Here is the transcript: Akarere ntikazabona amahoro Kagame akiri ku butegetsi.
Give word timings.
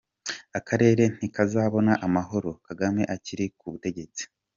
Akarere 0.59 1.03
ntikazabona 1.15 1.93
amahoro 2.05 2.49
Kagame 2.65 3.01
akiri 3.15 3.45
ku 3.57 3.65
butegetsi. 3.71 4.23